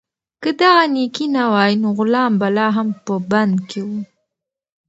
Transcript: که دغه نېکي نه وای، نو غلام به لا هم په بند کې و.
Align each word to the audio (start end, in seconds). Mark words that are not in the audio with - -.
که 0.43 0.49
دغه 0.61 0.85
نېکي 0.93 1.25
نه 1.35 1.43
وای، 1.51 1.71
نو 1.81 1.87
غلام 1.97 2.33
به 2.39 2.47
لا 2.57 2.67
هم 2.75 2.87
په 3.05 3.13
بند 3.31 3.55
کې 3.69 3.81
و. 3.87 3.89